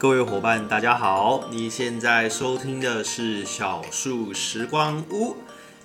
[0.00, 1.50] 各位伙伴，大家好！
[1.52, 5.36] 你现在收听的是小树时光屋，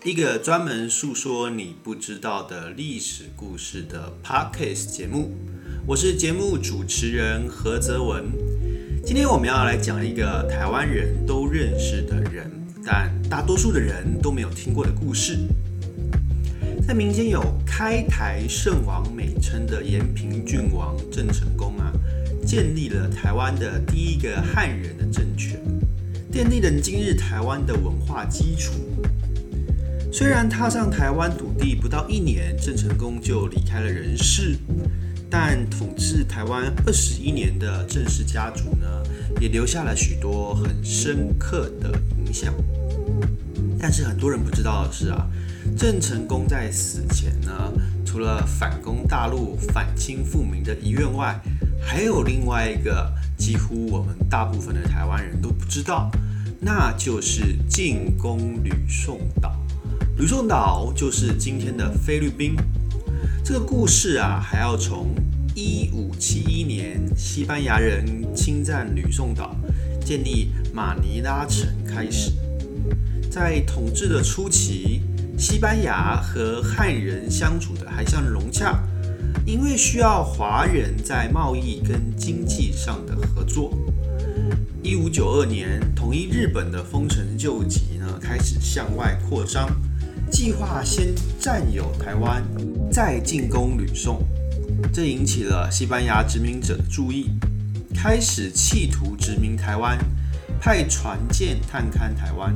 [0.06, 5.36] 一个专门诉说你不知道的历史故事的 podcast 节目。
[5.86, 8.24] 我是节目主持人何泽文。
[9.06, 12.50] 今天我们要来讲一个台湾人都认识的人，
[12.86, 15.40] 但大多数的人都没有听过的故事。
[16.88, 21.92] 在民间有“开台圣王”美称的延平郡王郑成功啊。
[22.46, 25.60] 建立了台湾的第一个汉人的政权，
[26.32, 28.74] 奠定了今日台湾的文化基础。
[30.14, 34.56] 虽然踏上台湾土地不到一年，郑成功就离开了人世，
[35.30, 38.88] 但统治台湾二十一年的郑氏家族呢，
[39.42, 41.92] 也留下了许多很深刻的
[42.24, 42.54] 影响。
[43.80, 45.28] 但是很多人不知道的是啊，
[45.78, 47.74] 郑成功在死前呢，
[48.06, 51.38] 除了反攻大陆、反清复明的遗愿外，
[51.82, 56.10] 还有另外一个几乎我们大部分的台湾人都不知道，
[56.60, 59.56] 那就是进攻吕宋岛。
[60.18, 62.56] 吕宋岛就是今天的菲律宾。
[63.44, 65.14] 这个故事啊，还要从
[65.54, 69.56] 一五七一年西班牙人侵占吕宋岛，
[70.04, 72.32] 建立马尼拉城开始。
[73.30, 75.02] 在统治的初期，
[75.38, 78.82] 西班牙和汉人相处的还算融洽。
[79.44, 83.72] 因为需要华人在贸易跟经济上的合作，
[84.82, 89.70] 一五九二年统一日本的丰臣秀吉呢开始向外扩张，
[90.32, 92.44] 计划先占有台湾，
[92.92, 94.24] 再进攻吕宋，
[94.94, 97.30] 这引起了西班牙殖民者的注意，
[97.94, 99.98] 开始企图殖民台湾，
[100.60, 102.56] 派船舰探勘台湾。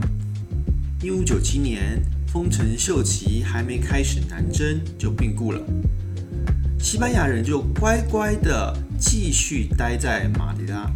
[1.01, 5.61] 一五九七年，丰臣秀吉还没开始南征就病故了。
[6.79, 10.89] 西班牙人就乖乖的继续待在马尼拉，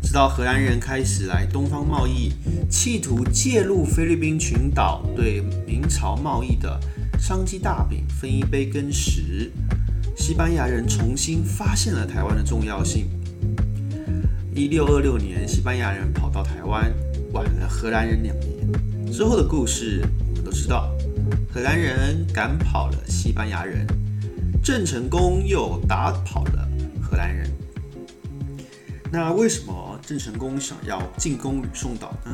[0.00, 2.32] 直到荷兰人开始来东方贸易，
[2.70, 6.80] 企图介入菲律宾群岛，对明朝贸易的
[7.18, 9.50] 商机大饼分一杯羹时，
[10.16, 13.08] 西班牙人重新发现了台湾的重要性。
[14.54, 16.90] 一六二六年，西班牙人跑到台湾，
[17.32, 19.12] 晚了荷兰人两年。
[19.12, 20.94] 之后的故事我们都知道，
[21.52, 23.84] 荷兰人赶跑了西班牙人。
[24.64, 26.66] 郑成功又打跑了
[27.02, 27.46] 荷兰人。
[29.12, 32.32] 那为什么郑成功想要进攻吕宋岛呢？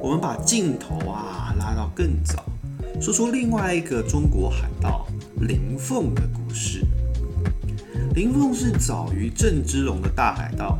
[0.00, 2.44] 我们把镜头啊拉到更早，
[3.00, 5.04] 说说另外一个中国海盗
[5.40, 6.86] 林凤的故事。
[8.14, 10.78] 林凤是早于郑芝龙的大海盗，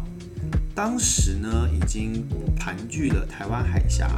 [0.76, 2.24] 当时呢已经
[2.56, 4.08] 盘踞了台湾海峡，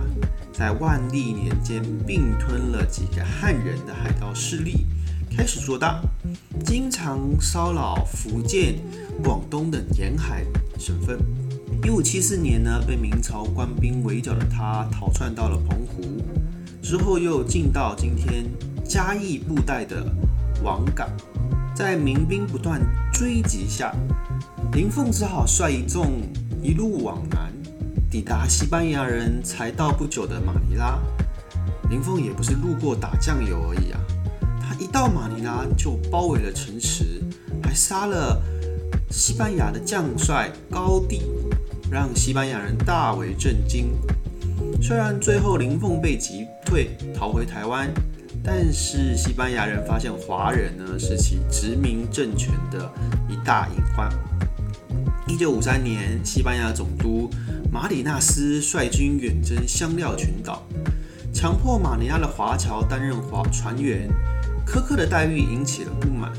[0.52, 4.84] 在万历年间并吞了几个汉人的海盗势力。
[5.36, 6.00] 开始做大，
[6.64, 8.76] 经常骚扰福建、
[9.22, 10.44] 广东等沿海
[10.78, 11.18] 省份。
[11.82, 16.22] 一五七四年呢，被明朝官兵围剿的他逃窜到了澎湖，
[16.80, 18.44] 之后又进到今天
[18.84, 20.06] 嘉义布袋的
[20.62, 21.10] 王港。
[21.74, 22.80] 在民兵不断
[23.12, 23.92] 追击下，
[24.72, 26.22] 林凤只好率一众
[26.62, 27.52] 一路往南，
[28.08, 30.96] 抵达西班牙人才到不久的马尼拉。
[31.90, 34.00] 林凤也不是路过打酱油而已啊。
[34.66, 37.22] 他一到马尼拉就包围了城池，
[37.62, 38.42] 还杀了
[39.10, 41.22] 西班牙的将帅高地，
[41.90, 43.92] 让西班牙人大为震惊。
[44.80, 47.92] 虽然最后林凤被击退，逃回台湾，
[48.42, 52.90] 但是西班牙人发现华人呢是其殖民政权的
[53.28, 54.10] 一大隐患。
[55.26, 57.30] 一九五三年，西班牙总督
[57.70, 60.62] 马里纳斯率军远征香料群岛，
[61.32, 64.08] 强迫马尼拉的华侨担任华船员。
[64.66, 66.32] 苛刻的待遇引起了不满，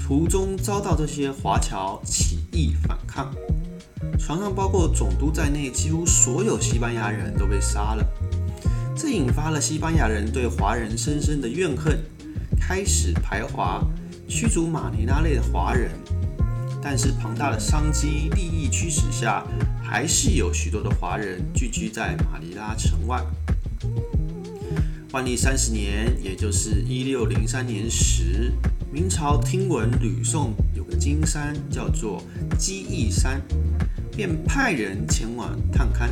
[0.00, 3.32] 途中遭到这些华侨起义反抗，
[4.18, 8.04] 船上包括总督在内，几乎所有西班牙人都被杀了。
[8.96, 11.98] 这引发了西班牙人对华人深深的怨恨，
[12.58, 13.84] 开始排华，
[14.28, 15.90] 驱逐马尼拉内的华人。
[16.80, 19.44] 但是庞大的商机利益驱使下，
[19.82, 23.20] 还是有许多的华人聚居在马尼拉城外。
[25.12, 28.52] 万历三十年，也就是一六零三年时，
[28.92, 32.22] 明朝听闻吕宋有个金山叫做
[32.58, 33.40] 鸡翼山，
[34.14, 36.10] 便派人前往探勘。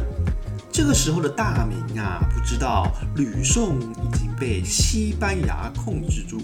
[0.73, 6.41] 这个时候的大明啊，不知道吕宋已经被西班牙控制住，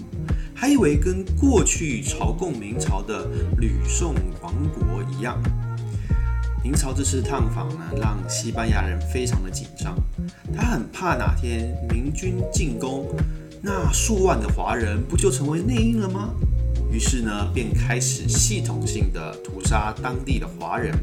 [0.53, 3.27] 还以为跟过去朝贡明朝的
[3.57, 4.13] 吕宋
[4.43, 5.41] 王国一样。
[6.63, 9.93] 明朝这次探访呢，让西班牙人非常的紧张，
[10.55, 13.05] 他很怕哪天明军进攻，
[13.61, 16.29] 那数万的华人不就成为内应了吗？
[16.89, 20.97] 于是呢，便开始系统性的屠杀当地的华人。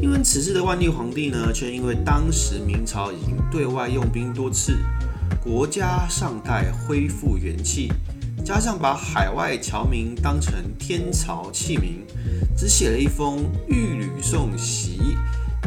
[0.00, 4.78] 因为此事的万历皇帝呢，却因为当时明朝已经对外用兵多次，
[5.44, 7.92] 国家尚待恢复元气，
[8.42, 11.98] 加上把海外侨民当成天朝器皿，
[12.56, 14.98] 只写了一封御旅送檄，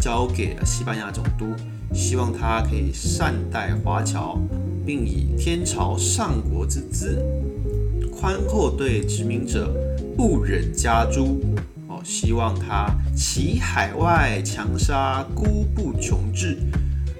[0.01, 1.53] 交给了西班牙总督，
[1.93, 4.39] 希望他可以善待华侨，
[4.85, 7.23] 并以天朝上国之姿，
[8.11, 9.71] 宽厚对殖民者，
[10.17, 11.39] 不忍加诛。
[11.87, 16.57] 哦希望他起海外强杀孤不穷志，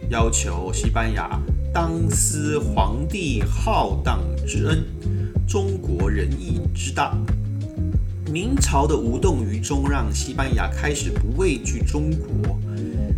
[0.10, 1.40] 要求西班牙
[1.72, 4.84] 当思皇帝浩荡之恩，
[5.48, 7.16] 中国仁义之大。
[8.32, 12.60] 明朝的无动于衷，让西班牙开始不畏惧中国。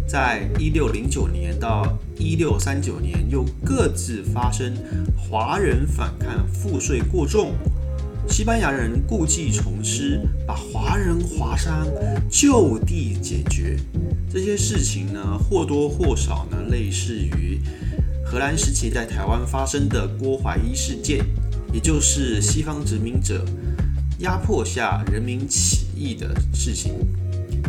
[0.08, 4.74] 在一六零九年到一六三九年，又各自发生
[5.18, 7.54] 华人反抗赋税过重。
[8.30, 11.86] 西班牙人故技重施，把华人华商
[12.30, 13.78] 就地解决。
[14.30, 17.60] 这些事情呢，或多或少呢，类似于
[18.24, 21.25] 荷兰时期在台湾发生的郭怀一事件，
[21.74, 23.44] 也就是西方殖民者
[24.21, 26.94] 压迫下人民起义的事情。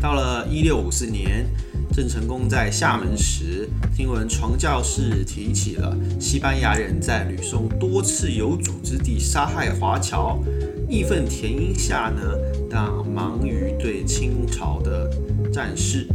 [0.01, 1.47] 到了一六五四年。
[1.95, 10.43] 郑成功在厦门时，听闻传教士提起了西班牙人在吕宋多次有组织地杀害华侨，
[10.89, 12.23] 义愤填膺下呢，
[12.71, 15.11] 但忙于对清朝的
[15.53, 16.09] 战事，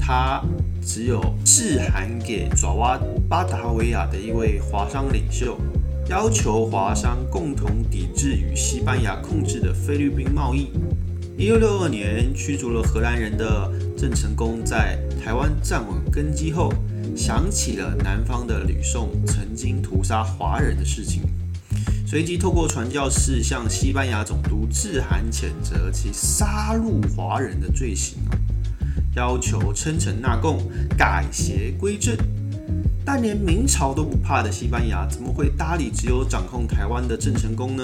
[0.00, 0.42] 他
[0.80, 2.98] 只有致函给爪哇
[3.28, 5.58] 巴达维亚的一位华商领袖，
[6.08, 10.70] 要求华商共同抵制与西班牙控制的菲律宾贸易。
[11.38, 16.72] 一六六二年，驱逐了荷兰人的郑成功，在台湾站稳根基后，
[17.16, 21.22] 想起了南方的吕宋曾经屠杀华人的事情，
[22.06, 28.18] 随即透过传教士向西班牙总督致函谴责其杀戮华人的罪行，
[29.14, 30.60] 要求称臣纳贡，
[30.98, 32.16] 改邪归正。
[33.04, 37.82] 但连明朝都不怕的西班牙，怎么会搭理只有掌控台湾的郑成功呢？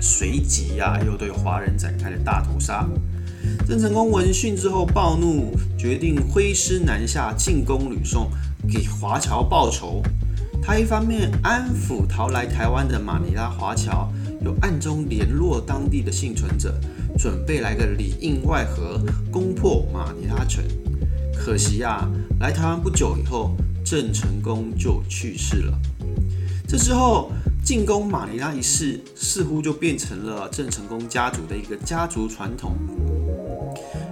[0.00, 2.88] 随即呀，又对华人展开了大屠杀。
[3.68, 8.30] 郑成功闻讯之后暴怒，决定挥师南下进攻吕宋，
[8.68, 10.02] 给华侨报仇。
[10.62, 16.74] 他一方面安抚逃来台湾的马尼拉华侨，又暗中联络当地的幸存者，
[17.18, 20.64] 准备来个里应外合，攻破马尼拉城。
[21.34, 22.06] 可惜呀，
[22.40, 25.78] 来台湾不久以后，郑成功就去世了。
[26.66, 27.32] 这之后。
[27.62, 32.74] 进攻马尼拉一事似乎就变成了郑成功家族的一个家族传统。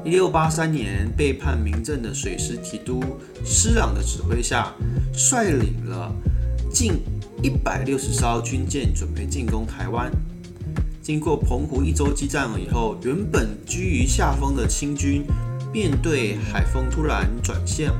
[0.05, 3.03] 一六八三年，背叛明政的水师提督
[3.45, 4.73] 施琅的指挥下，
[5.13, 6.15] 率领了
[6.71, 7.01] 近
[7.43, 10.13] 一百六十艘军舰，准备进攻台湾。
[11.03, 15.25] 经过澎湖一周激战了以后，原本居于下风的清军，
[15.73, 17.93] 面对海风突然转向，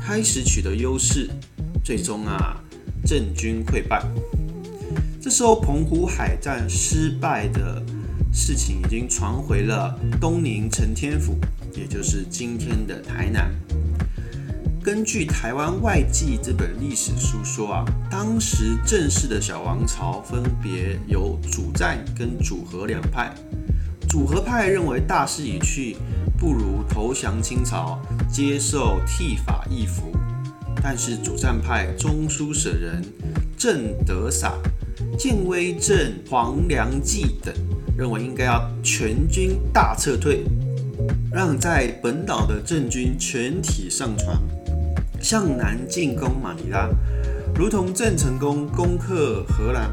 [0.00, 1.28] 开始取得优势，
[1.84, 2.56] 最终啊，
[3.04, 4.02] 郑军溃败。
[5.20, 7.82] 这时候，澎湖海战失败的
[8.32, 11.36] 事情已经传回了东宁承天府，
[11.74, 13.50] 也就是今天的台南。
[14.82, 23.34] 根据《台湾外记》这本历史书说啊，当时正式的小王朝分别有主战跟主和两派。
[24.08, 25.98] 主和派认为大势已去，
[26.38, 30.12] 不如投降清朝，接受剃发易服。
[30.82, 33.04] 但是主战派中书舍人
[33.56, 34.54] 郑德洒。
[35.16, 37.54] 建威镇、黄良济等
[37.96, 40.44] 认为应该要全军大撤退，
[41.32, 44.40] 让在本岛的郑军全体上船，
[45.20, 46.88] 向南进攻马尼拉，
[47.54, 49.90] 如同郑成功攻克荷兰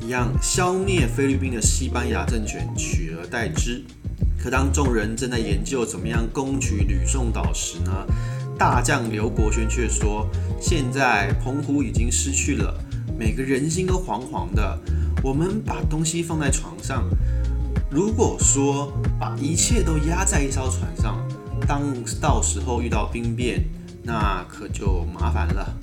[0.00, 3.84] 一样，消灭菲律宾的西班牙政权，取而代之。
[4.44, 7.90] 可当众人正在研究怎么样攻取吕宋岛时呢，
[8.58, 10.28] 大将刘国轩却说
[10.60, 12.78] ：“现在澎湖已经失去了。”
[13.18, 14.78] 每个人心都惶惶的。
[15.22, 17.08] 我们把东西放在床上，
[17.90, 21.26] 如果说把一切都压在一艘船上，
[21.66, 21.82] 当
[22.20, 23.64] 到时候遇到兵变，
[24.02, 25.74] 那可就麻烦了。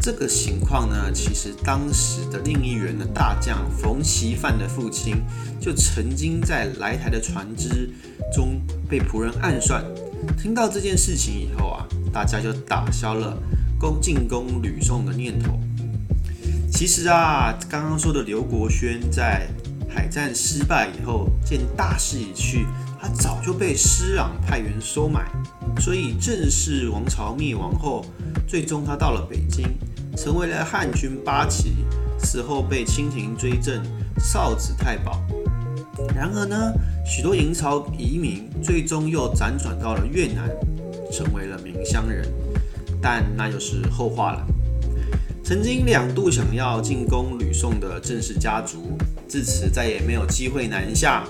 [0.00, 5.22] 这个情况呢，其实当时的另一员的大将冯锡范的父亲，
[5.60, 7.90] 就曾经在来台的船只
[8.32, 9.84] 中被仆人暗算。
[10.38, 13.36] 听到这件事情以后啊，大家就打消了
[13.78, 15.58] 攻进攻吕宋的念头。
[16.70, 19.48] 其实啊，刚刚说的刘国轩在
[19.88, 22.66] 海战失败以后，见大势已去，
[23.00, 25.30] 他早就被施琅派员收买，
[25.80, 28.04] 所以正式王朝灭亡后，
[28.52, 29.66] 最终他到了北京，
[30.14, 31.72] 成为了汉军八旗，
[32.18, 33.82] 死后被清廷追赠
[34.18, 35.22] 少子太保。
[36.14, 36.70] 然而呢，
[37.02, 40.50] 许多营巢移民最终又辗转到了越南，
[41.10, 42.30] 成为了明乡人。
[43.00, 44.46] 但那又是后话了。
[45.42, 51.24] 曾经两度想要进攻吕宋的郑氏家族，自此再也没有机会南下。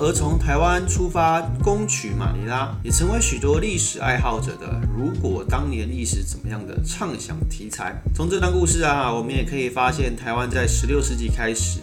[0.00, 7.94] 而从台湾出发攻取马尼拉，也成为许多历史爱好者的“如果当年历史怎么样的”畅想题材。
[8.14, 11.80] 从这段故事啊，我们也可以发现，台湾在16世纪开始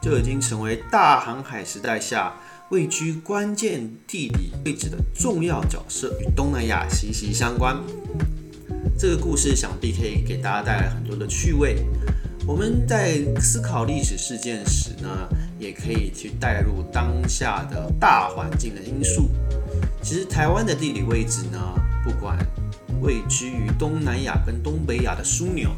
[0.00, 2.32] 就已经成为大航海时代下
[2.70, 7.76] 位居关键地理位置的重要角色，与东南亚息息相关。
[8.98, 11.84] 这个故事想必可以给大家带来很多的趣味。
[12.46, 15.28] 我们在思考历史事件时呢？
[15.58, 19.28] 也可以去带入当下的大环境的因素。
[20.02, 21.60] 其实台湾的地理位置呢，
[22.02, 22.38] 不管
[23.02, 25.68] 位居于东南亚跟东北亚的枢纽，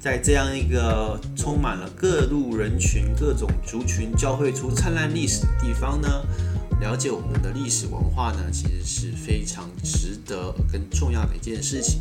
[0.00, 6.08] 在这样一个充满了各路人群、各种族群交汇出灿烂历史的地方呢，
[6.80, 12.00] 了解我们的历史文化呢，其实是非常值得跟重要的一件事情。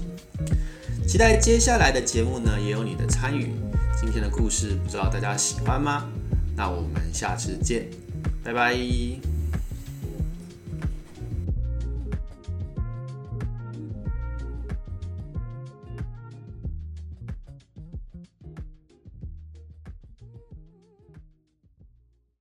[1.07, 3.53] 期待接下来的节目呢，也有你的参与。
[3.99, 6.09] 今天的故事，不知道大家喜欢吗？
[6.55, 7.87] 那我们下次见，
[8.43, 9.32] 拜拜。